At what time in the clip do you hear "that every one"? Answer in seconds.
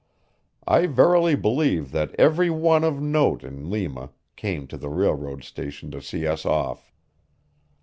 1.91-2.83